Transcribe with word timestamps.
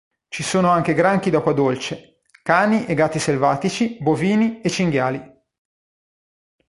Ci 0.29 0.41
sono 0.41 0.71
anche 0.71 0.95
granchi 0.95 1.29
d'acqua 1.29 1.53
dolce, 1.53 2.21
cani 2.41 2.87
e 2.87 2.95
gatti 2.95 3.19
selvatici, 3.19 3.97
bovini 3.99 4.59
e 4.61 4.67
cinghiali. 4.71 5.41